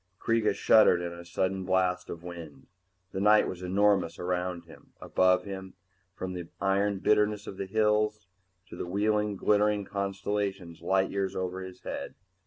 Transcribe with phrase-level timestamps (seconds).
[0.19, 2.65] _Kreega shuddered in a sudden blast of wind.
[3.11, 5.75] The night was enormous around him, above him,
[6.15, 8.25] from the iron bitterness of the hills
[8.69, 12.15] to the wheeling, glittering constellations light years over his head.